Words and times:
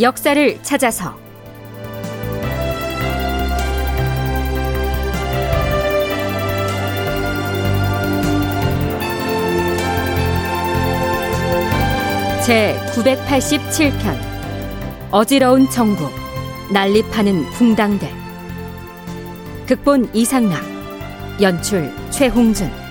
역사를 0.00 0.62
찾아서. 0.62 1.12
제 12.46 12.78
987편. 12.94 14.16
어지러운 15.10 15.68
정국 15.68 16.12
난립하는 16.72 17.50
궁당들. 17.50 18.08
극본 19.66 20.10
이상락 20.14 20.62
연출 21.40 21.92
최홍준 22.10 22.87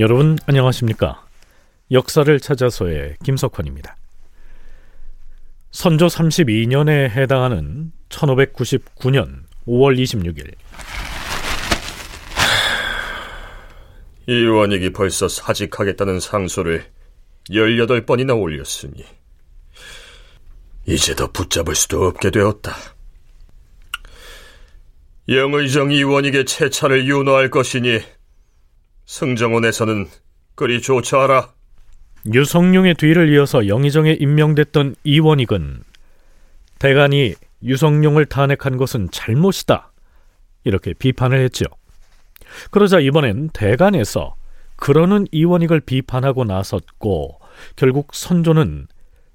여러분 0.00 0.38
안녕하십니까? 0.46 1.26
역사를 1.90 2.40
찾아서의 2.40 3.16
김석환입니다. 3.22 3.98
선조 5.72 6.06
32년에 6.06 7.10
해당하는 7.10 7.92
1599년 8.08 9.42
5월 9.66 10.00
26일 10.00 10.54
이원익이 14.26 14.94
벌써 14.94 15.28
사직하겠다는 15.28 16.18
상소를 16.18 16.86
18번이나 17.50 18.40
올렸으니 18.40 19.04
이제 20.86 21.14
더 21.14 21.30
붙잡을 21.30 21.74
수도 21.74 22.06
없게 22.06 22.30
되었다. 22.30 22.74
영의정 25.28 25.92
이원익의 25.92 26.46
채차를 26.46 27.06
윤호할 27.06 27.50
것이니 27.50 28.00
승정원에서는 29.10 30.06
그리 30.54 30.80
조처하라. 30.80 31.52
유성룡의 32.32 32.94
뒤를 32.94 33.32
이어서 33.32 33.66
영의정에 33.66 34.12
임명됐던 34.12 34.94
이원익은 35.02 35.82
대간이 36.78 37.34
유성룡을 37.64 38.26
탄핵한 38.26 38.76
것은 38.76 39.08
잘못이다. 39.10 39.90
이렇게 40.62 40.92
비판을 40.92 41.40
했죠. 41.40 41.64
그러자 42.70 43.00
이번엔 43.00 43.50
대간에서 43.52 44.36
그러는 44.76 45.26
이원익을 45.32 45.80
비판하고 45.80 46.44
나섰고 46.44 47.40
결국 47.74 48.14
선조는 48.14 48.86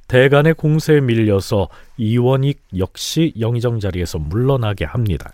대간의 0.08 0.53
공세에 0.53 1.02
밀려서 1.02 1.68
이원익 1.98 2.62
역시 2.78 3.34
영의정 3.38 3.81
자리에서 3.81 4.20
물러나게 4.20 4.86
합니다. 4.86 5.34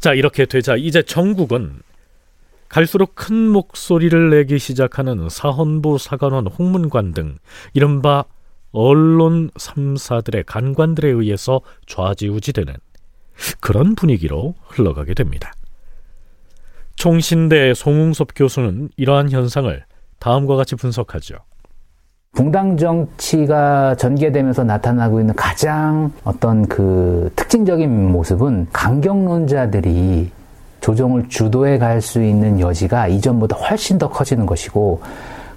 자, 0.00 0.14
이렇게 0.14 0.46
되자 0.46 0.74
이제 0.74 1.00
정국은 1.00 1.80
갈수록 2.68 3.14
큰 3.14 3.48
목소리를 3.50 4.30
내기 4.30 4.58
시작하는 4.58 5.28
사헌부 5.28 5.98
사관원 5.98 6.46
홍문관 6.46 7.12
등 7.12 7.36
이른바 7.72 8.24
언론 8.72 9.50
3사들의 9.50 10.44
간관들에 10.46 11.08
의해서 11.08 11.60
좌지우지되는 11.86 12.74
그런 13.60 13.94
분위기로 13.94 14.54
흘러가게 14.66 15.14
됩니다. 15.14 15.52
총신대 16.96 17.74
송웅섭 17.74 18.28
교수는 18.34 18.90
이러한 18.96 19.30
현상을 19.30 19.84
다음과 20.18 20.56
같이 20.56 20.74
분석하죠. 20.74 21.36
붕당 22.32 22.76
정치가 22.76 23.94
전개되면서 23.94 24.64
나타나고 24.64 25.20
있는 25.20 25.34
가장 25.34 26.12
어떤 26.24 26.66
그 26.66 27.30
특징적인 27.36 28.10
모습은 28.10 28.68
강경론자들이 28.72 30.30
조정을 30.84 31.30
주도해 31.30 31.78
갈 31.78 32.02
수 32.02 32.22
있는 32.22 32.60
여지가 32.60 33.08
이전보다 33.08 33.56
훨씬 33.56 33.96
더 33.96 34.10
커지는 34.10 34.44
것이고 34.44 35.00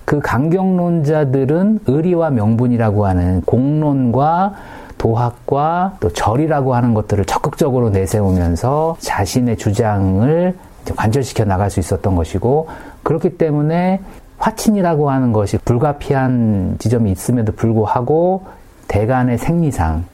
그 0.06 0.20
강경론자들은 0.22 1.80
의리와 1.86 2.30
명분이라고 2.30 3.06
하는 3.06 3.42
공론과 3.42 4.54
도학과 4.98 5.98
또 6.00 6.14
절이라고 6.14 6.76
하는 6.76 6.94
것들을 6.94 7.26
적극적으로 7.26 7.90
내세우면서 7.90 8.98
자신의 9.00 9.58
주장을 9.58 10.56
관철시켜 10.96 11.44
나갈 11.44 11.70
수 11.70 11.82
있었던 11.82 12.16
것이고 12.16 12.70
그렇기 13.04 13.38
때문에 13.38 14.00
화친이라고 14.38 15.10
하는 15.10 15.34
것이 15.34 15.58
불가피한 15.58 16.78
지점이 16.80 17.12
있음에도 17.12 17.52
불구하고 17.52 18.46
대간의 18.88 19.40
생리상 19.40 20.06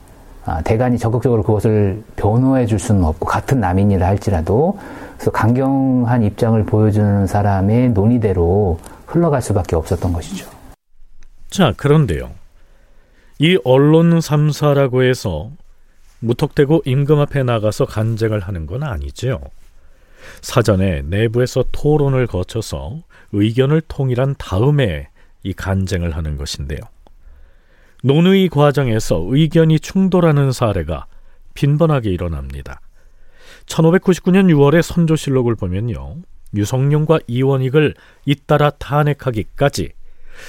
아, 0.46 0.62
대간이 0.62 0.98
적극적으로 0.98 1.44
그것을 1.44 2.04
변호해 2.16 2.66
줄 2.66 2.80
수는 2.80 3.04
없고 3.04 3.28
같은 3.28 3.60
남인이라 3.60 4.08
할지라도 4.08 4.78
그래서 5.16 5.32
강경한 5.32 6.24
입장을 6.24 6.64
보여주는 6.66 7.28
사람의 7.28 7.90
논의대로 7.90 8.80
흘러갈 9.06 9.42
수밖에 9.42 9.76
없었던 9.76 10.14
것이죠. 10.14 10.50
자, 11.50 11.74
그런데요. 11.78 12.32
이 13.40 13.58
언론 13.64 14.20
3사라고 14.20 15.08
해서 15.08 15.52
무턱대고 16.20 16.84
임금 16.86 17.20
앞에 17.20 17.44
나가서 17.44 17.86
간쟁을 17.86 18.40
하는 18.40 18.66
건 18.66 18.84
아니죠. 18.84 19.42
사전에 20.42 21.02
내부에서 21.04 21.66
토론을 21.72 22.28
거쳐서 22.28 23.02
의견을 23.34 23.82
통일한 23.88 24.36
다음에 24.38 25.10
이 25.44 25.54
간쟁을 25.54 26.16
하는 26.16 26.38
것인데요. 26.38 26.80
논의 28.04 28.50
과정에서 28.50 29.24
의견이 29.28 29.80
충돌하는 29.80 30.52
사례가 30.52 31.06
빈번하게 31.54 32.10
일어납니다. 32.10 32.82
1599년 33.66 34.52
6월의 34.54 34.82
선조실록을 34.82 35.56
보면요. 35.56 36.18
유성룡과 36.56 37.20
이원익을 37.28 37.96
잇따라 38.26 38.70
탄핵하기까지 38.72 39.92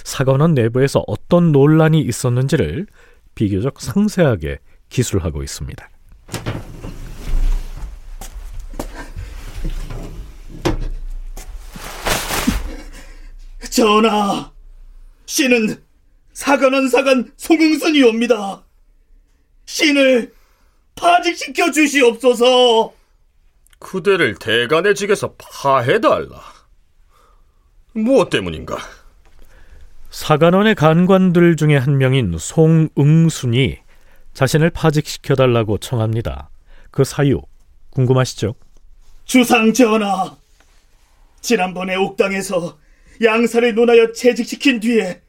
사관원 0.04 0.54
내부에서 0.54 1.04
어떤 1.06 1.52
논란이 1.52 2.00
있었는지를 2.00 2.86
비교적 3.34 3.80
상세하게 3.80 4.58
기술하고 4.88 5.42
있습니다. 5.42 5.88
전하, 13.70 14.52
신은 15.26 15.82
사관원 16.32 16.88
사관 16.88 17.32
송응순이옵니다. 17.36 18.62
신을 19.66 20.32
파직시켜 20.94 21.72
주시옵소서. 21.72 22.92
그대를 23.78 24.36
대간의 24.36 24.94
직에서 24.94 25.34
파해달라. 25.38 26.40
무엇 27.92 28.30
때문인가? 28.30 28.78
사관원의 30.10 30.74
간관들 30.74 31.56
중에 31.56 31.76
한 31.76 31.98
명인 31.98 32.36
송응순이 32.38 33.78
자신을 34.32 34.70
파직시켜달라고 34.70 35.78
청합니다. 35.78 36.50
그 36.90 37.04
사유 37.04 37.40
궁금하시죠? 37.90 38.54
주상 39.24 39.72
전하, 39.72 40.36
지난번에 41.40 41.96
옥당에서 41.96 42.78
양사를 43.22 43.74
논하여 43.74 44.12
채직시킨 44.12 44.80
뒤에 44.80 45.22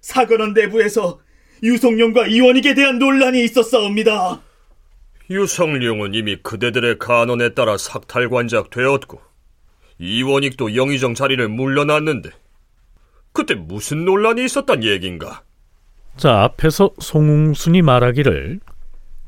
사관원 0.00 0.54
내부에서 0.54 1.20
유성룡과 1.62 2.26
이원익에 2.26 2.74
대한 2.74 2.98
논란이 2.98 3.42
있었사옵니다. 3.44 4.42
유성룡은 5.28 6.14
이미 6.14 6.36
그대들의 6.36 6.98
간언에 6.98 7.54
따라 7.54 7.76
삭탈관작 7.76 8.70
되었고 8.70 9.20
이원익도 9.98 10.76
영의정 10.76 11.14
자리를 11.14 11.48
물러났는데 11.48 12.30
그때 13.32 13.54
무슨 13.54 14.04
논란이 14.04 14.44
있었단 14.44 14.84
얘긴가? 14.84 15.42
자, 16.16 16.42
앞에서 16.44 16.90
송웅순이 16.98 17.82
말하기를 17.82 18.60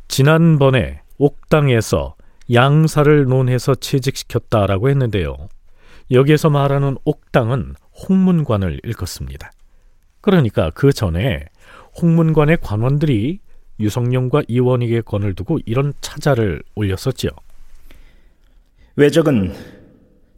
지난번에 0.08 1.02
옥당에서 1.18 2.16
양사를 2.52 3.24
논해서 3.26 3.74
취직시켰다라고 3.74 4.88
했는데요. 4.88 5.48
여기에서 6.10 6.48
말하는 6.48 6.96
옥당은 7.04 7.74
홍문관을 8.08 8.80
일컫습니다. 8.84 9.52
그러니까 10.22 10.70
그 10.74 10.92
전에 10.92 11.44
홍문관의 12.00 12.58
관원들이 12.62 13.40
유성룡과 13.80 14.42
이원익의 14.48 15.02
권을 15.02 15.34
두고 15.34 15.58
이런 15.64 15.92
차자를 16.00 16.62
올렸었지요. 16.74 17.30
외적은 18.96 19.54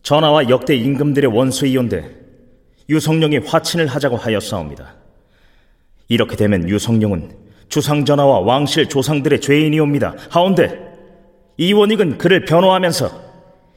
전하와 0.03 0.49
역대 0.49 0.77
임금들의 0.77 1.31
원수이온데 1.35 2.21
유성룡이 2.89 3.39
화친을 3.39 3.87
하자고 3.87 4.17
하였사옵니다. 4.17 4.95
이렇게 6.09 6.37
되면 6.37 6.69
유성룡은 6.69 7.39
주상 7.69 8.05
전하와 8.05 8.41
왕실 8.41 8.89
조상들의 8.89 9.41
죄인이옵니다. 9.41 10.17
하운데 10.29 10.91
이원익은 11.57 12.19
그를 12.19 12.45
변호하면서 12.45 13.31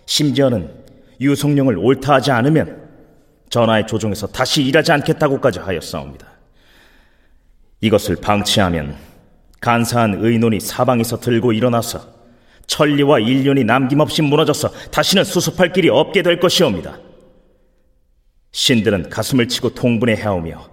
심지어는 0.05 0.69
유성룡을 1.21 1.77
옳다하지 1.77 2.31
않으면 2.31 2.89
전하의 3.49 3.85
조종에서 3.85 4.27
다시 4.27 4.63
일하지 4.63 4.91
않겠다고까지 4.91 5.59
하였사옵니다. 5.59 6.27
이것을 7.81 8.15
방치하면 8.15 9.12
간사한 9.63 10.17
의논이 10.19 10.59
사방에서 10.59 11.21
들고 11.21 11.53
일어나서 11.53 12.05
천리와 12.67 13.19
인륜이 13.19 13.63
남김없이 13.63 14.21
무너져서 14.21 14.69
다시는 14.91 15.23
수습할 15.23 15.71
길이 15.71 15.87
없게 15.87 16.21
될 16.21 16.37
것이옵니다. 16.39 16.99
신들은 18.51 19.09
가슴을 19.09 19.47
치고 19.47 19.73
통분해 19.73 20.15
해오며 20.15 20.69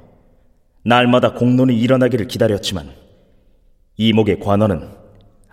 날마다 0.82 1.34
공론이 1.34 1.78
일어나기를 1.78 2.26
기다렸지만 2.26 2.90
이목의 3.96 4.40
관원은 4.40 4.88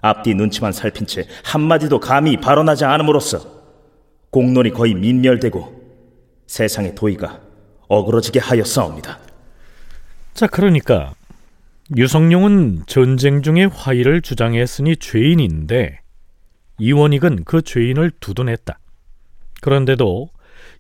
앞뒤 0.02 0.34
눈치만 0.34 0.72
살핀 0.72 1.06
채 1.06 1.28
한마디도 1.44 2.00
감히 2.00 2.38
발언하지 2.38 2.86
않음으로써 2.86 3.46
공론이 4.32 4.72
거의 4.72 4.96
민멸되고 4.96 5.78
세상의 6.48 6.96
도의가 6.96 7.40
어그러지게 7.88 8.40
하였사옵니다. 8.40 9.20
자, 10.34 10.48
그러니까 10.48 11.14
유성룡은 11.96 12.84
전쟁 12.86 13.42
중에 13.42 13.66
화의를 13.66 14.22
주장했으니 14.22 14.98
죄인인데 14.98 16.02
이원익은 16.80 17.46
그 17.46 17.62
죄인을 17.62 18.12
두둔했다. 18.20 18.78
그런데도 19.62 20.30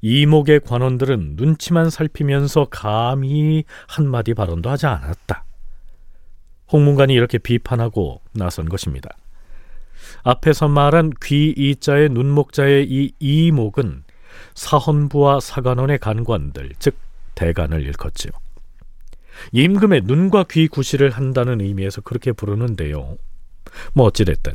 이목의 0.01 0.59
관원들은 0.61 1.35
눈치만 1.37 1.89
살피면서 1.89 2.67
감히 2.69 3.63
한마디 3.87 4.33
발언도 4.33 4.69
하지 4.69 4.85
않았다. 4.85 5.45
홍문관이 6.71 7.13
이렇게 7.13 7.37
비판하고 7.37 8.21
나선 8.33 8.67
것입니다. 8.67 9.09
앞에서 10.23 10.67
말한 10.67 11.13
귀이자의 11.23 12.09
눈목자의 12.09 12.85
이 12.89 13.13
이목은 13.19 14.03
사헌부와 14.55 15.39
사관원의 15.39 15.99
간관들, 15.99 16.73
즉 16.79 16.97
대간을 17.35 17.81
일컫지요. 17.83 18.31
임금의 19.51 20.01
눈과 20.05 20.45
귀 20.49 20.67
구실을 20.67 21.11
한다는 21.11 21.61
의미에서 21.61 22.01
그렇게 22.01 22.31
부르는데요. 22.31 23.17
뭐 23.93 24.07
어찌됐든 24.07 24.53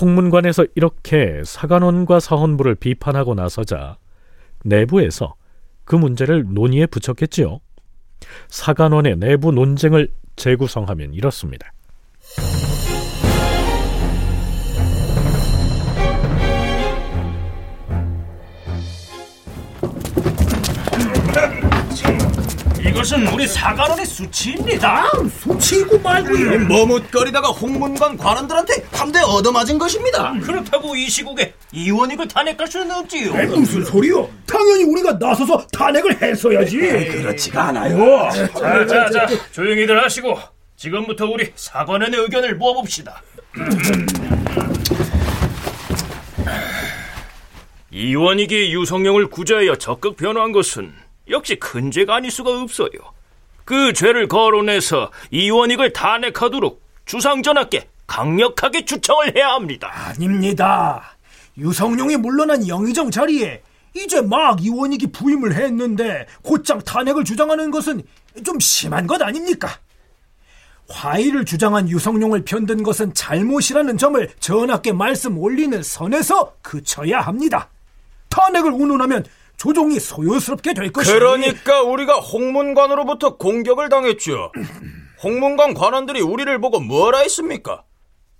홍문관에서 0.00 0.66
이렇게 0.74 1.42
사관원과 1.44 2.20
사헌부를 2.20 2.76
비판하고 2.76 3.34
나서자 3.34 3.96
내부에서 4.64 5.34
그 5.84 5.96
문제를 5.96 6.44
논의에 6.48 6.86
붙였겠지요. 6.86 7.60
사관원의 8.48 9.16
내부 9.16 9.50
논쟁을 9.52 10.12
재구성하면 10.36 11.14
이렇습니다. 11.14 11.72
이것은 23.00 23.26
우리 23.28 23.48
사관원의 23.48 24.04
수치입니다. 24.04 25.10
수치고 25.30 26.00
말고 26.00 26.58
머뭇거리다가 26.68 27.48
홍문관 27.48 28.18
관원들한테 28.18 28.84
한대 28.92 29.20
얻어맞은 29.20 29.78
것입니다. 29.78 30.34
그렇다고 30.42 30.94
이 30.94 31.08
시국에 31.08 31.54
이원익을 31.72 32.28
탄핵할 32.28 32.66
수는 32.66 32.90
없지요. 32.90 33.40
에이, 33.40 33.46
무슨 33.46 33.82
소리요? 33.86 34.28
당연히 34.46 34.84
우리가 34.84 35.14
나서서 35.14 35.66
탄핵을 35.68 36.20
했어야지. 36.20 36.76
그렇지가 36.76 37.68
않아요. 37.68 38.28
자, 38.58 38.86
자, 38.86 39.10
자, 39.10 39.26
조용히들 39.52 40.04
하시고 40.04 40.38
지금부터 40.76 41.24
우리 41.24 41.50
사관원의 41.54 42.20
의견을 42.20 42.56
모아봅시다. 42.56 43.22
이원익이 47.90 48.74
유성룡을 48.74 49.28
구제하여 49.28 49.76
적극 49.76 50.18
변호한 50.18 50.52
것은 50.52 50.92
역시 51.30 51.56
큰 51.56 51.90
죄가 51.90 52.16
아닐 52.16 52.30
수가 52.30 52.60
없어요. 52.60 52.90
그 53.64 53.92
죄를 53.92 54.28
거론해서 54.28 55.10
이원익을 55.30 55.92
탄핵하도록 55.92 56.82
주상전하께 57.06 57.88
강력하게 58.06 58.84
추청을 58.84 59.36
해야 59.36 59.50
합니다. 59.50 59.90
아닙니다. 59.92 61.16
유성룡이 61.56 62.16
물러난 62.16 62.66
영의정 62.66 63.10
자리에 63.10 63.62
이제 63.94 64.20
막 64.20 64.64
이원익이 64.64 65.08
부임을 65.12 65.54
했는데 65.54 66.26
곧장 66.42 66.80
탄핵을 66.80 67.24
주장하는 67.24 67.70
것은 67.70 68.02
좀 68.44 68.58
심한 68.60 69.06
것 69.06 69.20
아닙니까? 69.22 69.68
화의를 70.88 71.44
주장한 71.44 71.88
유성룡을 71.88 72.44
편든 72.44 72.82
것은 72.82 73.14
잘못이라는 73.14 73.96
점을 73.96 74.28
전하께 74.40 74.92
말씀 74.92 75.38
올리는 75.38 75.80
선에서 75.82 76.54
그쳐야 76.62 77.20
합니다. 77.20 77.68
탄핵을 78.28 78.72
운운하면 78.72 79.24
조종이 79.60 80.00
소요스럽게 80.00 80.72
될 80.72 80.90
것이니 80.90 81.18
그러니까 81.18 81.82
우리가 81.82 82.14
홍문관으로부터 82.14 83.36
공격을 83.36 83.90
당했죠. 83.90 84.52
홍문관 85.22 85.74
관원들이 85.74 86.22
우리를 86.22 86.58
보고 86.62 86.80
뭐라 86.80 87.18
했습니까? 87.18 87.84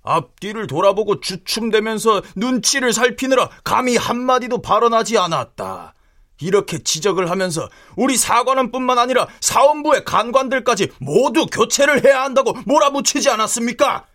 앞뒤를 0.01 0.65
돌아보고 0.65 1.19
주춤대면서 1.19 2.23
눈치를 2.35 2.91
살피느라 2.91 3.51
감히 3.63 3.97
한마디도 3.97 4.63
발언하지 4.63 5.19
않았다. 5.19 5.93
이렇게 6.41 6.79
지적을 6.79 7.29
하면서 7.29 7.69
우리 7.95 8.17
사관원뿐만 8.17 8.97
아니라 8.97 9.27
사원부의 9.41 10.05
간관들까지 10.05 10.89
모두 10.99 11.45
교체를 11.45 12.03
해야 12.03 12.23
한다고 12.23 12.53
몰아붙이지 12.65 13.29
않았습니까? 13.29 14.07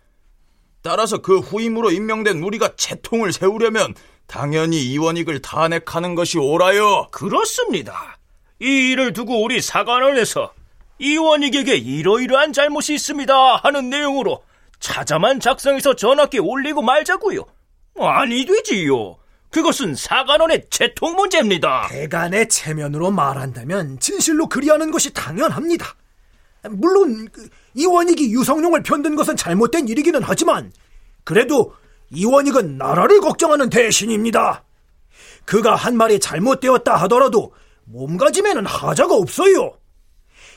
따라서 0.81 1.19
그 1.19 1.39
후임으로 1.39 1.91
임명된 1.91 2.43
우리가 2.43 2.75
채통을 2.75 3.31
세우려면 3.31 3.93
당연히 4.27 4.83
이원익을 4.83 5.41
탄핵하는 5.41 6.15
것이 6.15 6.37
옳아요. 6.37 7.07
그렇습니다. 7.11 8.17
이 8.59 8.91
일을 8.91 9.13
두고 9.13 9.43
우리 9.43 9.61
사관원에서 9.61 10.53
이원익에게 10.99 11.75
이러이러한 11.75 12.53
잘못이 12.53 12.93
있습니다 12.95 13.55
하는 13.57 13.89
내용으로 13.89 14.43
차자만 14.79 15.39
작성해서 15.39 15.95
전학께 15.95 16.39
올리고 16.39 16.81
말자고요. 16.81 17.45
아니 17.99 18.45
되지요. 18.45 19.17
그것은 19.49 19.95
사관원의 19.95 20.65
채통 20.69 21.15
문제입니다. 21.15 21.87
대간의 21.89 22.49
체면으로 22.49 23.11
말한다면 23.11 23.99
진실로 23.99 24.47
그리하는 24.47 24.91
것이 24.91 25.13
당연합니다. 25.13 25.95
물론 26.69 27.29
그 27.31 27.47
이원익이 27.75 28.31
유성룡을 28.31 28.83
편든 28.83 29.15
것은 29.15 29.37
잘못된 29.37 29.87
일이기는 29.87 30.21
하지만 30.21 30.71
그래도 31.23 31.73
이원익은 32.11 32.77
나라를 32.77 33.19
걱정하는 33.21 33.69
대신입니다. 33.69 34.63
그가 35.45 35.75
한 35.75 35.95
말이 35.95 36.19
잘못되었다 36.19 36.95
하더라도 37.03 37.53
몸가짐에는 37.85 38.65
하자가 38.65 39.15
없어요. 39.15 39.73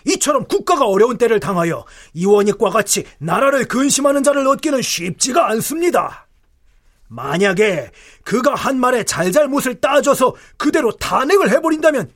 이처럼 0.07 0.47
국가가 0.47 0.87
어려운 0.87 1.19
때를 1.19 1.40
당하여 1.40 1.85
이원익과 2.14 2.71
같이 2.71 3.04
나라를 3.19 3.66
근심하는 3.69 4.23
자를 4.23 4.47
얻기는 4.47 4.80
쉽지가 4.83 5.49
않습니다. 5.50 6.26
만약에 7.09 7.90
그가 8.25 8.54
한 8.54 8.78
말에 8.78 9.04
잘잘못을 9.04 9.80
따져서 9.80 10.35
그대로 10.57 10.92
탄핵을 10.92 11.50
해버린다면 11.50 12.12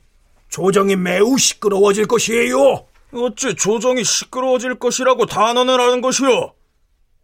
조정이 0.49 0.95
매우 0.95 1.37
시끄러워질 1.37 2.07
것이에요. 2.07 2.87
어째 3.13 3.55
조정이 3.55 4.03
시끄러워질 4.03 4.75
것이라고 4.79 5.25
단언을 5.25 5.79
하는 5.79 6.01
것이오? 6.01 6.53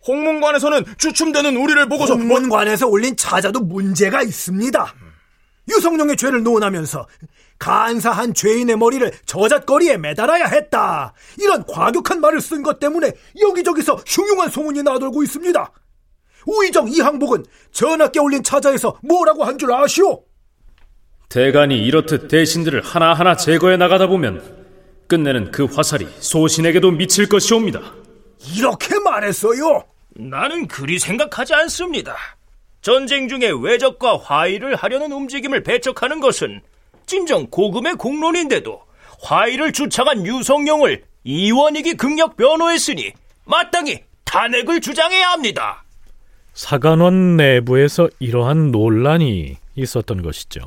홍문관에서는 0.08 0.84
주춤되는 0.98 1.56
우리를 1.58 1.88
보고서 1.90 2.16
홍문관에서 2.16 2.88
올린 2.88 3.16
차자도 3.16 3.62
문제가 3.62 4.22
있습니다. 4.24 4.94
유성룡의 5.70 6.18
죄를 6.18 6.44
논하면서 6.44 7.08
간사한 7.60 8.34
죄인의 8.34 8.78
머리를 8.78 9.12
저잣거리에 9.26 9.98
매달아야 9.98 10.46
했다. 10.46 11.14
이런 11.40 11.64
과격한 11.66 12.20
말을 12.20 12.42
쓴 12.42 12.64
것 12.64 12.80
때문에 12.80 13.12
여기저기서 13.40 13.96
흉흉한 14.08 14.50
소문이 14.50 14.82
나돌고 14.84 15.22
있습니다. 15.24 15.72
우의정 16.48 16.88
이항복은 16.90 17.46
전하께 17.72 18.20
올린 18.20 18.42
차자에서 18.42 18.98
뭐라고 19.04 19.44
한 19.44 19.60
줄 19.60 19.72
아시오? 19.72 20.24
대간이 21.30 21.78
이렇듯 21.86 22.28
대신들을 22.28 22.82
하나하나 22.82 23.38
제거해 23.38 23.78
나가다 23.78 24.08
보면 24.08 24.42
끝내는 25.08 25.52
그 25.52 25.66
화살이 25.66 26.08
소신에게도 26.20 26.92
미칠 26.92 27.30
것이옵니다. 27.30 27.94
이렇게 28.56 28.98
말했어요. 29.00 29.84
나는 30.16 30.68
그리 30.68 31.00
생각하지 31.00 31.54
않습니다. 31.54 32.16
전쟁 32.82 33.28
중에 33.28 33.52
외적과 33.62 34.18
화의를 34.18 34.76
하려는 34.76 35.12
움직임을 35.12 35.64
배척하는 35.64 36.20
것은 36.20 36.62
진정 37.06 37.48
고금의 37.50 37.96
공론인데도 37.96 38.82
화의를 39.22 39.72
주창한 39.72 40.26
유성룡을 40.26 41.04
이원익이 41.24 41.96
극력 41.96 42.36
변호했으니 42.38 43.14
마땅히 43.46 44.04
탄핵을 44.26 44.82
주장해야 44.82 45.32
합니다. 45.32 45.84
사관원 46.54 47.38
내부에서 47.38 48.10
이러한 48.20 48.72
논란이 48.72 49.58
있었던 49.76 50.22
것이죠. 50.22 50.62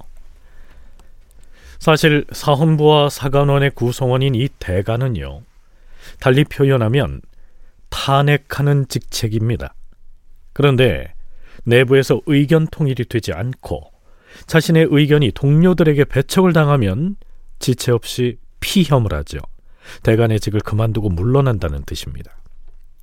사실 1.78 2.24
사헌부와 2.32 3.10
사관원의 3.10 3.72
구성원인 3.74 4.34
이 4.34 4.48
대가는요, 4.58 5.42
달리 6.20 6.44
표현하면 6.44 7.20
탄핵하는 7.94 8.88
직책입니다. 8.88 9.72
그런데 10.52 11.14
내부에서 11.62 12.20
의견 12.26 12.66
통일이 12.66 13.04
되지 13.04 13.32
않고 13.32 13.92
자신의 14.46 14.88
의견이 14.90 15.30
동료들에게 15.30 16.04
배척을 16.04 16.52
당하면 16.52 17.14
지체 17.60 17.92
없이 17.92 18.38
피혐을 18.58 19.14
하죠. 19.14 19.38
대간의 20.02 20.40
직을 20.40 20.60
그만두고 20.60 21.08
물러난다는 21.08 21.84
뜻입니다. 21.84 22.36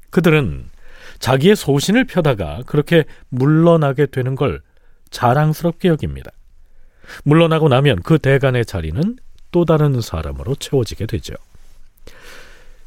그들은 0.09 0.69
자기의 1.19 1.55
소신을 1.55 2.05
펴다가 2.05 2.61
그렇게 2.65 3.05
물러나게 3.29 4.07
되는 4.07 4.35
걸 4.35 4.61
자랑스럽게 5.09 5.87
여깁니다. 5.87 6.31
물러나고 7.23 7.69
나면 7.69 8.01
그 8.03 8.19
대간의 8.19 8.65
자리는 8.65 9.17
또 9.51 9.65
다른 9.65 10.01
사람으로 10.01 10.55
채워지게 10.55 11.05
되죠. 11.05 11.35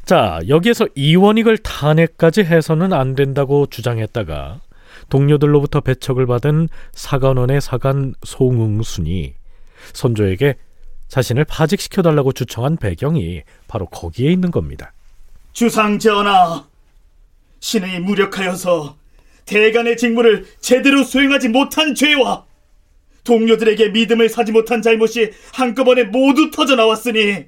자, 0.05 0.39
여기에서 0.49 0.87
이원익을 0.95 1.59
탄핵까지 1.59 2.43
해서는 2.43 2.93
안 2.93 3.15
된다고 3.15 3.67
주장했다가 3.67 4.61
동료들로부터 5.09 5.81
배척을 5.81 6.27
받은 6.27 6.69
사관원의 6.93 7.61
사관 7.61 8.15
송응순이 8.23 9.35
선조에게 9.95 10.57
자신을 11.09 11.45
파직시켜달라고 11.45 12.33
주청한 12.33 12.77
배경이 12.77 13.43
바로 13.67 13.87
거기에 13.87 14.31
있는 14.31 14.51
겁니다. 14.51 14.93
주상 15.53 15.99
전하, 15.99 16.67
신의 17.61 18.01
무력하여서 18.01 18.97
대간의 19.47 19.97
직무를 19.97 20.47
제대로 20.61 21.03
수행하지 21.03 21.49
못한 21.49 21.95
죄와 21.95 22.45
동료들에게 23.25 23.91
믿음을 23.91 24.29
사지 24.29 24.53
못한 24.53 24.83
잘못이 24.83 25.33
한꺼번에 25.53 26.05
모두 26.05 26.51
터져 26.51 26.77
나왔으니 26.77 27.47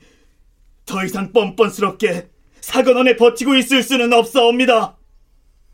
더 0.86 1.04
이상 1.04 1.32
뻔뻔스럽게 1.32 2.28
사건원에 2.60 3.16
버티고 3.16 3.54
있을 3.56 3.82
수는 3.82 4.12
없사옵니다. 4.12 4.96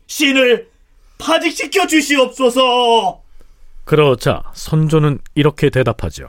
신을 0.07 0.69
파직시켜 1.17 1.87
주시옵소서. 1.87 3.21
그러자 3.85 4.43
선조는 4.53 5.19
이렇게 5.35 5.69
대답하죠. 5.69 6.27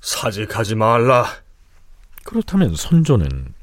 사직하지 0.00 0.74
말라. 0.76 1.26
그렇다면 2.24 2.74
선조는 2.74 3.54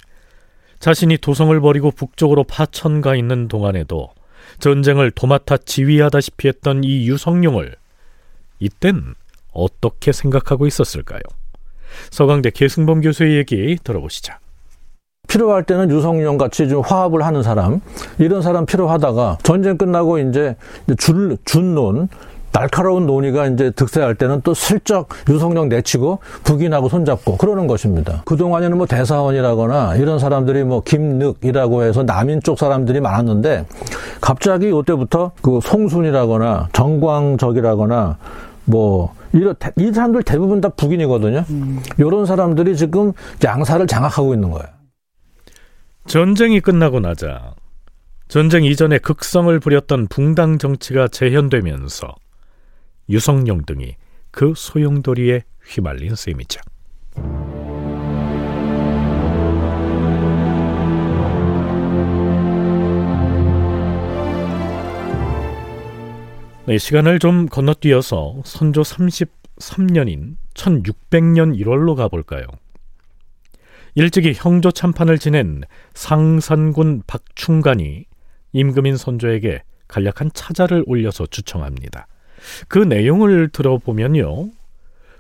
자신이 0.80 1.18
도성을 1.18 1.60
버리고 1.62 1.92
북쪽으로 1.92 2.44
파천 2.44 3.02
가 3.02 3.16
있는 3.16 3.48
동안에도 3.48 4.14
전쟁을 4.60 5.12
도맡아 5.12 5.58
지휘하다시피 5.58 6.48
했던 6.48 6.84
이 6.84 7.08
유성룡을 7.08 7.76
이땐 8.60 9.16
어떻게 9.52 10.12
생각하고 10.12 10.68
있었을까요? 10.68 11.22
서강대 12.12 12.52
계승범 12.52 13.02
교수의 13.02 13.38
얘기 13.38 13.78
들어보시죠. 13.84 14.34
필요할 15.28 15.64
때는 15.64 15.90
유성룡 15.90 16.38
같이 16.38 16.68
좀 16.70 16.82
화합을 16.82 17.26
하는 17.26 17.44
사람 17.44 17.82
이런 18.18 18.42
사람 18.42 18.66
필요하다가 18.66 19.40
전쟁 19.44 19.78
끝나고 19.78 20.20
이제 20.20 20.56
줄 20.98 21.38
준론 21.46 22.10
날카로운 22.56 23.06
논의가 23.06 23.48
이제 23.48 23.70
득세할 23.72 24.16
때는 24.16 24.40
또 24.46 24.54
슬쩍 24.54 25.10
유성룡 25.28 25.68
내치고 25.68 26.20
북인하고 26.46 26.88
손잡고 26.88 27.36
그러는 27.36 27.68
것입니다. 27.68 28.22
그동안에는 28.24 28.78
뭐 28.78 28.88
대사원이라거나 28.88 29.98
이런 29.98 30.20
사람들이 30.20 30.64
뭐 30.64 30.82
김늑이라고 30.82 31.84
해서 31.84 32.04
남인 32.04 32.42
쪽 32.42 32.58
사람들이 32.58 33.02
많았는데 33.02 33.66
갑자기 34.22 34.70
이때부터 34.70 35.32
그 35.42 35.60
송순이라거나 35.62 36.70
정광적이라거나 36.72 38.18
뭐 38.64 39.14
이런 39.34 39.54
이 39.76 39.92
사람들 39.92 40.24
대부분 40.24 40.62
다 40.62 40.70
북인이거든요. 40.70 41.44
음. 41.50 41.82
이런 41.98 42.26
사람들이 42.26 42.78
지금 42.78 43.12
양사를 43.44 43.86
장악하고 43.86 44.34
있는 44.34 44.50
거예요. 44.52 44.75
전쟁이 46.08 46.60
끝나고 46.60 47.00
나자 47.00 47.56
전쟁 48.28 48.64
이전에 48.64 49.00
극성을 49.00 49.60
부렸던 49.60 50.08
붕당 50.08 50.60
정치가 50.60 51.08
재현되면서 51.08 52.14
유성룡 53.10 53.66
등이 53.66 53.96
그 54.32 54.54
소용돌이에 54.56 55.44
휘말린 55.64 56.16
셈이죠. 56.16 56.62
네, 66.68 66.78
시간을 66.80 67.20
좀 67.20 67.48
건너뛰어서 67.48 68.42
선조 68.44 68.82
33년인 68.82 70.36
1600년 70.56 71.60
1월로 71.60 71.96
가볼까요? 71.96 72.46
일찍이 73.96 74.34
형조 74.36 74.72
참판을 74.72 75.18
지낸 75.20 75.64
상산군 75.94 77.04
박충간이 77.08 78.06
임금인 78.52 78.98
선조에게 78.98 79.64
간략한 79.88 80.32
차자를 80.34 80.84
올려서 80.86 81.28
주청합니다. 81.28 82.08
그 82.68 82.80
내용을 82.80 83.50
들어보면요. 83.50 84.50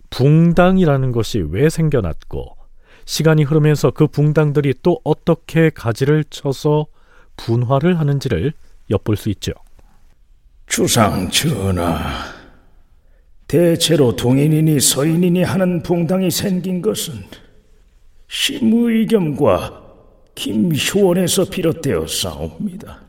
붕당이라는 0.09 1.11
것이 1.13 1.39
왜 1.49 1.69
생겨났고 1.69 2.57
시간이 3.05 3.43
흐르면서 3.43 3.91
그 3.91 4.07
붕당들이 4.07 4.73
또 4.83 4.99
어떻게 5.05 5.69
가지를 5.69 6.25
쳐서 6.25 6.87
분화를 7.37 7.97
하는지를 7.99 8.51
엿볼 8.89 9.15
수 9.15 9.29
있죠. 9.29 9.53
주상 10.67 11.29
전하, 11.29 12.01
대체로 13.47 14.15
동인이니 14.15 14.81
서인이니 14.81 15.43
하는 15.43 15.81
붕당이 15.81 16.29
생긴 16.31 16.81
것은 16.81 17.23
심의겸과 18.27 19.83
김효원에서 20.35 21.45
비롯되어 21.45 22.07
싸웁니다. 22.07 23.01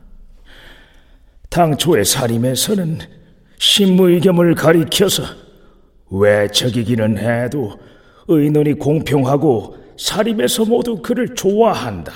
당초의 1.49 2.05
사림에서는 2.05 2.99
신무의겸을 3.57 4.55
가리켜서 4.55 5.23
외척이기는 6.09 7.17
해도 7.17 7.79
의논이 8.27 8.73
공평하고 8.73 9.77
사림에서 9.97 10.65
모두 10.65 11.01
그를 11.01 11.33
좋아한다 11.33 12.13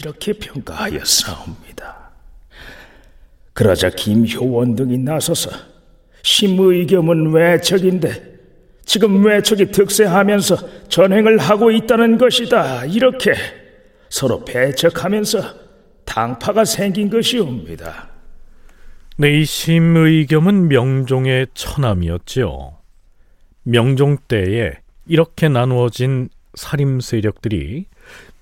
이렇게 0.00 0.32
평가하였사옵니다. 0.34 2.10
그러자 3.52 3.90
김효원 3.90 4.76
등이 4.76 4.98
나서서 4.98 5.50
신무의겸은 6.22 7.32
외척인데 7.32 8.35
지금 8.86 9.24
외척이 9.24 9.72
득세하면서 9.72 10.88
전횡을 10.88 11.38
하고 11.38 11.70
있다는 11.70 12.16
것이다 12.16 12.86
이렇게 12.86 13.34
서로 14.08 14.44
배척하면서 14.44 15.42
당파가 16.04 16.64
생긴 16.64 17.10
것이옵니다. 17.10 18.08
네, 19.18 19.40
이 19.40 19.44
심의겸은 19.44 20.68
명종의 20.68 21.48
처남이었지요. 21.52 22.76
명종 23.64 24.18
때에 24.28 24.72
이렇게 25.06 25.48
나누어진 25.48 26.28
살림 26.54 27.00
세력들이 27.00 27.86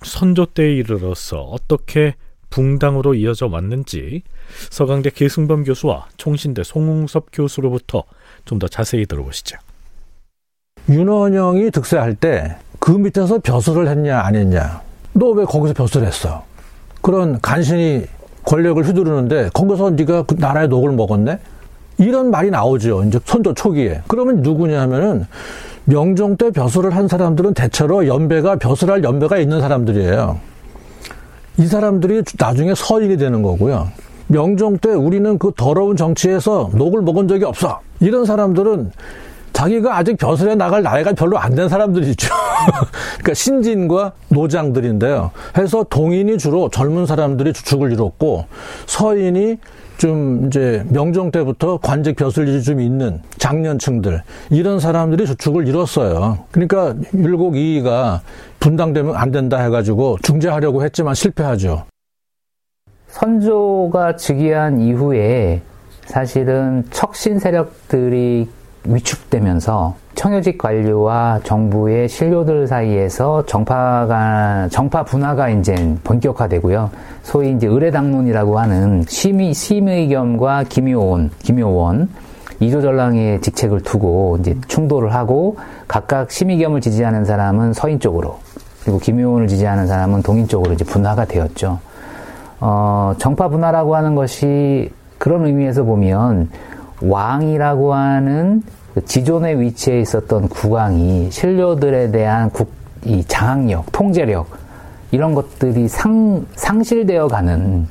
선조 0.02 0.44
때에 0.44 0.74
이르러서 0.74 1.40
어떻게 1.40 2.14
붕당으로 2.50 3.14
이어져 3.14 3.46
왔는지 3.46 4.22
서강대 4.70 5.10
계승범 5.10 5.64
교수와 5.64 6.08
총신대 6.18 6.62
송웅섭 6.62 7.28
교수로부터 7.32 8.04
좀 8.44 8.58
더 8.58 8.68
자세히 8.68 9.06
들어보시죠. 9.06 9.56
윤원영이 10.88 11.70
득세할 11.70 12.14
때 12.14 12.56
그 12.84 12.90
밑에서 12.92 13.38
벼슬을 13.38 13.88
했냐 13.88 14.20
안 14.20 14.34
했냐 14.34 14.82
너 15.14 15.30
왜 15.30 15.44
거기서 15.46 15.72
벼슬 15.72 16.04
했어 16.04 16.42
그런 17.00 17.40
간신히 17.40 18.04
권력을 18.44 18.84
휘두르는데 18.86 19.48
거기서 19.54 19.90
네가 19.90 20.24
그 20.24 20.36
나라의 20.38 20.68
녹을 20.68 20.92
먹었네? 20.92 21.38
이런 21.96 22.30
말이 22.30 22.50
나오죠. 22.50 23.04
이제 23.04 23.18
선조 23.24 23.54
초기에. 23.54 24.02
그러면 24.06 24.42
누구냐 24.42 24.80
하면은 24.82 25.26
명종 25.86 26.36
때 26.36 26.50
벼슬을 26.50 26.94
한 26.94 27.08
사람들은 27.08 27.54
대체로 27.54 28.06
연배가 28.06 28.56
벼슬할 28.56 29.02
연배가 29.02 29.38
있는 29.38 29.60
사람들이에요. 29.62 30.38
이 31.58 31.66
사람들이 31.66 32.22
나중에 32.38 32.74
서인이 32.74 33.16
되는 33.16 33.42
거고요. 33.42 33.88
명종 34.26 34.78
때 34.78 34.90
우리는 34.90 35.38
그 35.38 35.52
더러운 35.56 35.96
정치에서 35.96 36.70
녹을 36.74 37.00
먹은 37.00 37.28
적이 37.28 37.44
없어. 37.44 37.80
이런 38.00 38.24
사람들은 38.26 38.90
자기가 39.54 39.96
아직 39.96 40.18
벼슬에 40.18 40.54
나갈 40.56 40.82
나이가 40.82 41.12
별로 41.14 41.38
안 41.38 41.54
된 41.54 41.68
사람들이죠. 41.68 42.28
그러니까 43.18 43.34
신진과 43.34 44.12
노장들인데요. 44.28 45.30
해서 45.56 45.84
동인이 45.88 46.36
주로 46.38 46.68
젊은 46.68 47.06
사람들이 47.06 47.52
주축을 47.52 47.92
이뤘고 47.92 48.46
서인이 48.86 49.58
좀 49.96 50.48
이제 50.48 50.84
명종 50.88 51.30
때부터 51.30 51.78
관직 51.78 52.16
벼슬이 52.16 52.60
좀 52.64 52.80
있는 52.80 53.22
장년층들 53.38 54.22
이런 54.50 54.80
사람들이 54.80 55.24
주축을 55.26 55.68
이뤘어요. 55.68 56.40
그러니까 56.50 56.96
율곡 57.14 57.54
이이가 57.56 58.22
분당되면 58.58 59.14
안 59.14 59.30
된다 59.30 59.58
해가지고 59.62 60.18
중재하려고 60.22 60.82
했지만 60.82 61.14
실패하죠. 61.14 61.84
선조가 63.06 64.16
즉위한 64.16 64.80
이후에 64.80 65.62
사실은 66.06 66.82
척신 66.90 67.38
세력들이 67.38 68.48
위축되면서 68.86 69.96
청요직 70.14 70.58
관료와 70.58 71.40
정부의 71.44 72.08
신료들 72.08 72.66
사이에서 72.66 73.44
정파가 73.46 74.68
정파 74.70 75.02
분화가 75.02 75.48
이제 75.50 75.96
본격화되고요. 76.04 76.90
소위 77.22 77.52
이제 77.52 77.66
의례당론이라고 77.66 78.58
하는 78.58 79.04
심의 79.08 79.54
심의겸과 79.54 80.64
김효원, 80.68 81.30
김효원 81.42 82.08
이조전랑의 82.60 83.40
직책을 83.40 83.80
두고 83.80 84.38
이제 84.40 84.56
충돌을 84.68 85.12
하고 85.12 85.56
각각 85.88 86.30
심의겸을 86.30 86.80
지지하는 86.80 87.24
사람은 87.24 87.72
서인 87.72 87.98
쪽으로 87.98 88.38
그리고 88.82 88.98
김효원을 88.98 89.48
지지하는 89.48 89.86
사람은 89.86 90.22
동인 90.22 90.46
쪽으로 90.46 90.74
이제 90.74 90.84
분화가 90.84 91.24
되었죠. 91.24 91.78
어, 92.60 93.14
정파 93.18 93.48
분화라고 93.48 93.96
하는 93.96 94.14
것이 94.14 94.90
그런 95.18 95.46
의미에서 95.46 95.84
보면 95.84 96.50
왕이라고 97.08 97.94
하는 97.94 98.62
그 98.94 99.04
지존의 99.04 99.60
위치에 99.60 100.00
있었던 100.00 100.48
국왕이 100.48 101.30
신료들에 101.30 102.10
대한 102.10 102.50
국, 102.50 102.72
이 103.04 103.24
장악력, 103.24 103.90
통제력 103.92 104.46
이런 105.10 105.34
것들이 105.34 105.88
상, 105.88 106.44
상실되어 106.54 107.28
가는 107.28 107.86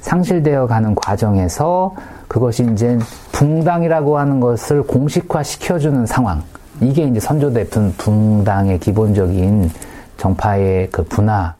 상실되어 0.00 0.66
가는 0.66 0.94
과정에서 0.94 1.94
그것이 2.28 2.66
이제 2.72 2.98
붕당이라고 3.32 4.18
하는 4.18 4.40
것을 4.40 4.82
공식화 4.82 5.42
시켜주는 5.42 6.06
상황. 6.06 6.42
이게 6.80 7.04
이제 7.04 7.18
선조대 7.18 7.68
붕당의 7.96 8.78
기본적인 8.80 9.70
정파의 10.16 10.90
그 10.90 11.02
분화. 11.04 11.54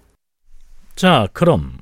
자, 0.94 1.26
그럼 1.32 1.72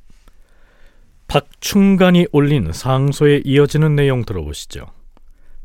박충간이 1.27 2.29
올린 2.33 2.71
상소에 2.73 3.43
이어지는 3.45 3.97
내용 3.97 4.25
들어보시죠. 4.25 4.87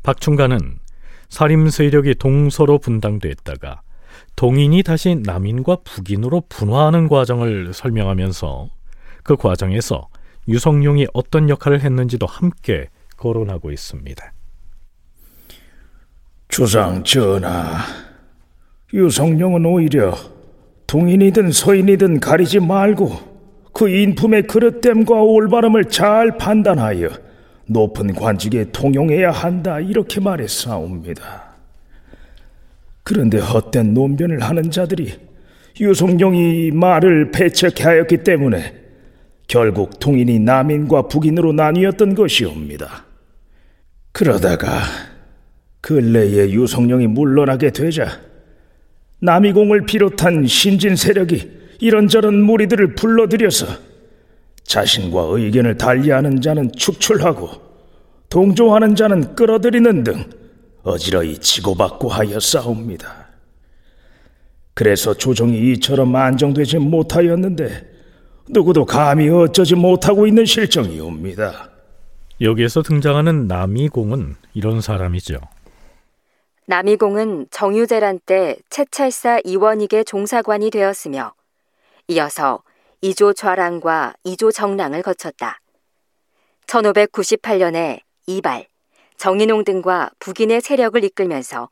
박충간은 0.02 0.78
사림 1.28 1.70
세력이 1.70 2.16
동서로 2.16 2.78
분당됐다가 2.78 3.82
동인이 4.36 4.82
다시 4.82 5.16
남인과 5.16 5.78
북인으로 5.84 6.44
분화하는 6.48 7.08
과정을 7.08 7.72
설명하면서 7.72 8.68
그 9.22 9.36
과정에서 9.36 10.08
유성룡이 10.48 11.06
어떤 11.12 11.48
역할을 11.48 11.80
했는지도 11.82 12.26
함께 12.26 12.88
거론하고 13.16 13.70
있습니다. 13.70 14.32
주상 16.48 17.04
전하, 17.04 17.78
유성룡은 18.92 19.64
오히려 19.64 20.14
동인이든 20.86 21.52
서인이든 21.52 22.18
가리지 22.18 22.58
말고 22.58 23.30
그 23.72 23.88
인품의 23.88 24.48
그릇됨과 24.48 25.14
올바름을 25.22 25.84
잘 25.84 26.36
판단하여 26.36 27.29
높은 27.70 28.12
관직에 28.12 28.66
통용해야 28.72 29.30
한다 29.30 29.78
이렇게 29.78 30.20
말했사옵니다. 30.20 31.50
그런데 33.04 33.38
헛된 33.38 33.94
논변을 33.94 34.42
하는 34.42 34.70
자들이 34.70 35.14
유성룡이 35.80 36.72
말을 36.72 37.30
배척하였기 37.30 38.18
때문에 38.18 38.74
결국 39.46 40.00
통인이 40.00 40.40
남인과 40.40 41.02
북인으로 41.08 41.52
나뉘었던 41.52 42.16
것이옵니다. 42.16 43.04
그러다가 44.12 44.80
근래에 45.80 46.50
유성룡이 46.50 47.06
물러나게 47.06 47.70
되자 47.70 48.20
남이공을 49.20 49.86
비롯한 49.86 50.46
신진 50.46 50.96
세력이 50.96 51.50
이런저런 51.78 52.42
무리들을 52.42 52.96
불러들여서 52.96 53.89
자신과 54.64 55.22
의견을 55.30 55.76
달리하는 55.76 56.40
자는 56.40 56.70
축출하고 56.72 57.50
동조하는 58.28 58.94
자는 58.94 59.34
끌어들이는 59.34 60.04
등 60.04 60.24
어지러이 60.82 61.38
치고받고 61.38 62.08
하여 62.08 62.38
싸웁니다. 62.38 63.28
그래서 64.74 65.12
조정이 65.14 65.72
이처럼 65.72 66.14
안정되지 66.14 66.78
못하였는데 66.78 67.90
누구도 68.48 68.84
감히 68.86 69.28
어쩌지 69.28 69.74
못하고 69.74 70.26
있는 70.26 70.44
실정이옵니다. 70.44 71.70
여기에서 72.40 72.82
등장하는 72.82 73.46
남이공은 73.46 74.36
이런 74.54 74.80
사람이죠. 74.80 75.38
남이공은 76.66 77.48
정유재란 77.50 78.20
때 78.24 78.56
채찰사 78.70 79.40
이원익의 79.44 80.04
종사관이 80.04 80.70
되었으며 80.70 81.34
이어서 82.08 82.62
이조 83.02 83.32
좌랑과 83.32 84.14
이조 84.24 84.52
정랑을 84.52 85.02
거쳤다. 85.02 85.60
1598년에 86.66 88.00
이발, 88.26 88.66
정인홍 89.16 89.64
등과 89.64 90.10
북인의 90.18 90.60
세력을 90.60 91.02
이끌면서 91.02 91.70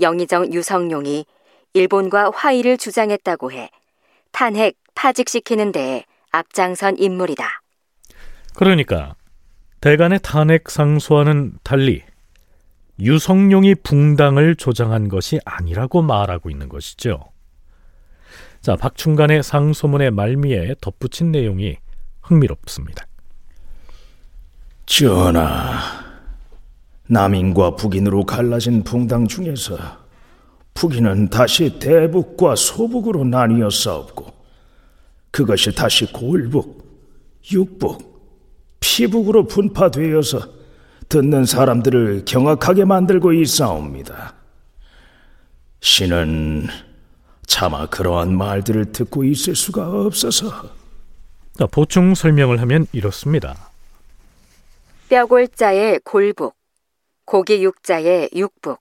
영의정 0.00 0.52
유성룡이 0.52 1.26
일본과 1.74 2.30
화의를 2.34 2.76
주장했다고 2.76 3.52
해 3.52 3.70
탄핵, 4.32 4.76
파직시키는 4.94 5.70
데에 5.72 6.04
앞장선 6.30 6.98
인물이다. 6.98 7.62
그러니까 8.56 9.14
대간의 9.80 10.18
탄핵 10.22 10.68
상소와는 10.70 11.58
달리 11.62 12.02
유성룡이 13.00 13.76
붕당을 13.76 14.56
조장한 14.56 15.08
것이 15.08 15.38
아니라고 15.44 16.02
말하고 16.02 16.50
있는 16.50 16.68
것이죠. 16.68 17.20
자, 18.60 18.76
박충간의 18.76 19.42
상소문의 19.42 20.10
말미에 20.10 20.74
덧붙인 20.80 21.32
내용이 21.32 21.76
흥미롭습니다. 22.22 23.06
전하, 24.86 25.78
남인과 27.08 27.76
북인으로 27.76 28.24
갈라진 28.24 28.82
붕당 28.82 29.28
중에서 29.28 29.76
북인은 30.74 31.30
다시 31.30 31.78
대북과 31.78 32.54
소북으로 32.56 33.24
나뉘어 33.24 33.70
싸웠고 33.70 34.26
그것이 35.30 35.74
다시 35.74 36.06
골북, 36.12 36.86
육북, 37.52 38.08
피북으로 38.80 39.46
분파되어서 39.46 40.40
듣는 41.08 41.44
사람들을 41.44 42.24
경악하게 42.24 42.84
만들고 42.84 43.32
있사옵니다. 43.32 44.34
신은 45.80 46.68
차마 47.48 47.86
그러한 47.86 48.36
말들을 48.36 48.92
듣고 48.92 49.24
있을 49.24 49.56
수가 49.56 49.90
없어서. 49.90 50.70
자, 51.58 51.66
보충 51.66 52.14
설명을 52.14 52.60
하면 52.60 52.86
이렇습니다. 52.92 53.70
뼈골자의 55.08 56.02
골북, 56.04 56.54
고기 57.24 57.64
육자의 57.64 58.30
육북, 58.36 58.78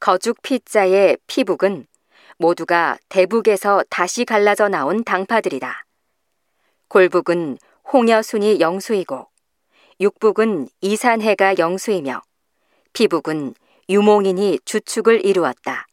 거죽 0.00 0.42
피자의 0.42 1.18
피북은 1.28 1.86
모두가 2.38 2.98
대북에서 3.08 3.84
다시 3.88 4.24
갈라져 4.24 4.68
나온 4.68 5.04
당파들이다. 5.04 5.84
골북은 6.88 7.58
홍여순이 7.92 8.58
영수이고, 8.58 9.28
육북은 10.00 10.68
이산해가 10.80 11.58
영수이며, 11.58 12.22
피북은 12.94 13.54
유몽인이 13.88 14.60
주축을 14.64 15.24
이루었다. 15.24 15.86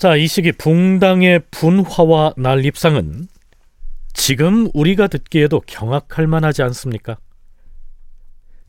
자, 0.00 0.16
이 0.16 0.28
시기 0.28 0.50
붕당의 0.52 1.42
분화와 1.50 2.32
난립상은 2.38 3.28
지금 4.14 4.70
우리가 4.72 5.08
듣기에도 5.08 5.60
경악할 5.66 6.26
만하지 6.26 6.62
않습니까? 6.62 7.18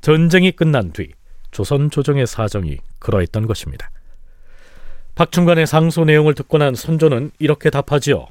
전쟁이 0.01 0.51
끝난 0.51 0.91
뒤 0.91 1.13
조선 1.51 1.89
조정의 1.89 2.27
사정이 2.27 2.79
그러했던 2.99 3.47
것입니다. 3.47 3.91
박충관의 5.15 5.67
상소 5.67 6.03
내용을 6.03 6.35
듣고 6.35 6.57
난 6.57 6.75
선조는 6.75 7.31
이렇게 7.39 7.69
답하지요. 7.69 8.27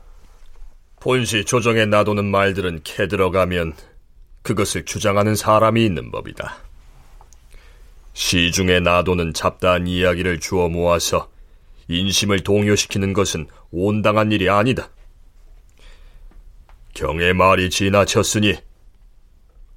본시 1.00 1.46
조정에 1.46 1.86
놔두는 1.86 2.26
말들은 2.26 2.80
캐 2.84 3.08
들어가면 3.08 3.72
그것을 4.42 4.84
주장하는 4.84 5.36
사람이 5.36 5.82
있는 5.82 6.10
법이다. 6.10 6.54
시중에 8.12 8.80
놔두는 8.80 9.32
잡다한 9.32 9.86
이야기를 9.86 10.40
주워 10.40 10.68
모아서 10.68 11.30
인심을 11.90 12.40
동요시키는 12.44 13.12
것은 13.12 13.48
온당한 13.70 14.30
일이 14.30 14.48
아니다. 14.48 14.90
경의 16.94 17.34
말이 17.34 17.68
지나쳤으니 17.68 18.56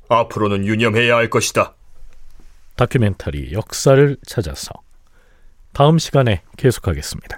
앞으로는 0.10 0.66
유념해야 0.66 1.16
할 1.16 1.30
것이다. 1.30 1.74
다큐멘터리 2.76 3.54
역사를 3.54 4.18
찾아서 4.26 4.72
다음 5.74 5.98
시간에 5.98 6.44
계속하겠습니다. 6.58 7.38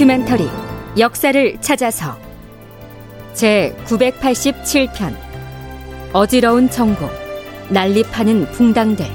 다큐멘터리 0.00 0.48
역사를 0.98 1.60
찾아서 1.60 2.16
제 3.34 3.76
987편 3.84 5.14
어지러운 6.14 6.70
정국 6.70 7.10
난립하는 7.68 8.46
붕당대 8.52 9.06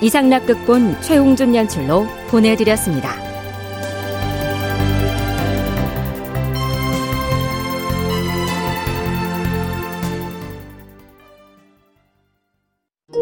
이상락 0.00 0.46
극본 0.46 1.02
최홍준 1.02 1.54
연출로 1.54 2.06
보내드렸습니다. 2.28 3.19